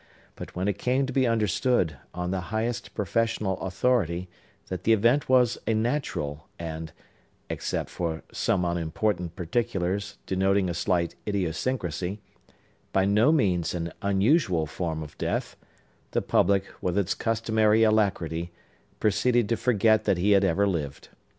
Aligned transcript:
But 0.35 0.55
when 0.55 0.67
it 0.67 0.79
came 0.79 1.05
to 1.05 1.13
be 1.13 1.27
understood, 1.27 1.95
on 2.11 2.31
the 2.31 2.39
highest 2.49 2.95
professional 2.95 3.59
authority, 3.59 4.29
that 4.69 4.83
the 4.83 4.93
event 4.93 5.29
was 5.29 5.59
a 5.67 5.75
natural, 5.75 6.47
and—except 6.57 7.87
for 7.87 8.23
some 8.31 8.65
unimportant 8.65 9.35
particulars, 9.35 10.17
denoting 10.25 10.71
a 10.71 10.73
slight 10.73 11.13
idiosyncrasy—by 11.27 13.05
no 13.05 13.31
means 13.31 13.75
an 13.75 13.93
unusual 14.01 14.65
form 14.65 15.03
of 15.03 15.15
death, 15.19 15.55
the 16.13 16.21
public, 16.23 16.65
with 16.81 16.97
its 16.97 17.13
customary 17.13 17.83
alacrity, 17.83 18.51
proceeded 18.99 19.47
to 19.49 19.55
forget 19.55 20.05
that 20.05 20.17
he 20.17 20.31
had 20.31 20.43
ever 20.43 20.65
lived. 20.65 21.09